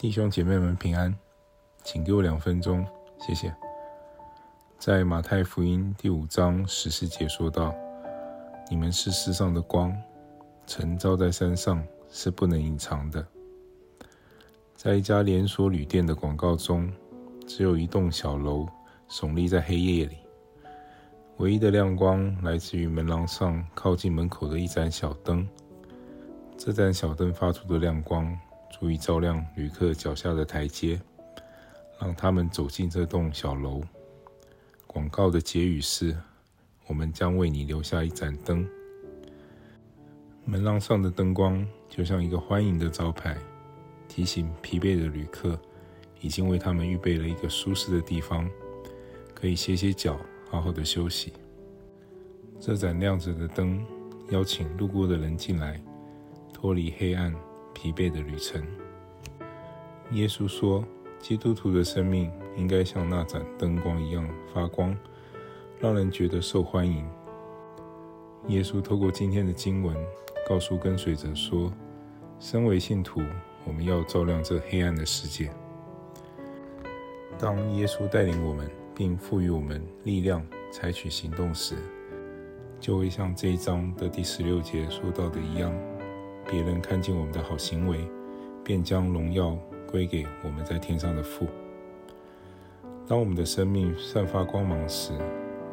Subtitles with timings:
[0.00, 1.14] 弟兄姐妹们平安，
[1.84, 2.82] 请给我两分钟，
[3.18, 3.54] 谢谢。
[4.78, 7.74] 在马太福音第五章十四节说道
[8.70, 9.94] ：“你们是世上的光，
[10.66, 13.22] 城造在山上是不能隐藏的。”
[14.74, 16.90] 在一家连锁旅店的广告中，
[17.46, 18.66] 只有一栋小楼
[19.06, 20.16] 耸立在黑夜里，
[21.36, 25.46] 唯一的亮光来自于门廊上靠近门口的一盏小灯。
[26.56, 28.34] 这盏小灯发出的亮光，
[28.70, 31.00] 足以照亮旅客脚下的台阶，
[32.00, 33.82] 让他们走进这栋小楼。
[34.86, 36.16] 广告的结语是
[36.88, 38.66] ：“我们将为你留下一盏灯。”
[40.44, 43.36] 门廊上的灯光就像一个欢迎的招牌，
[44.08, 45.60] 提醒疲惫的旅客
[46.20, 48.50] 已经为他们预备了一个舒适的地方，
[49.34, 50.18] 可以歇歇脚，
[50.48, 51.32] 好好的休息。
[52.58, 53.84] 这盏亮着的灯
[54.30, 55.80] 邀请路过的人进来，
[56.52, 57.32] 脱离黑暗。
[57.74, 58.62] 疲惫的旅程。
[60.12, 60.84] 耶稣说
[61.20, 64.96] ：“基督徒的生命应该像那盏灯光一样发光，
[65.78, 67.08] 让人觉得受欢迎。”
[68.48, 69.94] 耶稣透过今天的经文，
[70.48, 71.72] 告诉跟随者说
[72.40, 73.20] ：“身为信徒，
[73.64, 75.50] 我们要照亮这黑暗的世界。”
[77.38, 81.76] 当耶稣带领我们，并赋予我们力量，采取行动时，
[82.80, 85.72] 就会像这一章的第十六节说到的一样。
[86.50, 88.00] 别人看见我们的好行为，
[88.64, 89.56] 便将荣耀
[89.88, 91.46] 归给我们在天上的父。
[93.06, 95.12] 当我们的生命散发光芒时，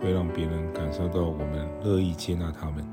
[0.00, 2.86] 会让别人感受到我们乐意接纳他们，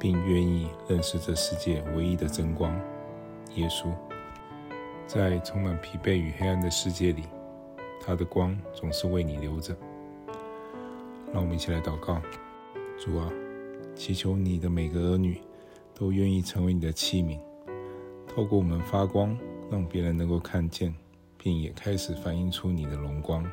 [0.00, 2.76] 并愿意认识这世界唯一的真光——
[3.54, 3.86] 耶稣。
[5.06, 7.22] 在充满疲惫与黑暗的世界里，
[8.04, 9.76] 他的光总是为你留着。
[11.32, 12.20] 让我们一起来祷告：
[12.98, 13.30] 主啊，
[13.94, 15.40] 祈求你的每个儿女。
[15.98, 17.40] 都愿意成为你的器皿，
[18.28, 19.34] 透过我们发光，
[19.70, 20.94] 让别人能够看见，
[21.38, 23.50] 并也开始反映出你的荣光，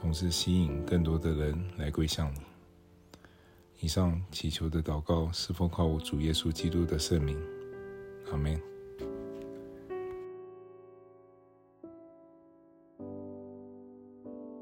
[0.00, 2.38] 同时吸引更多的人来归向你。
[3.80, 7.36] 以上祈求的祷告是奉靠我主耶稣基督的圣名，
[8.30, 8.75] 阿门。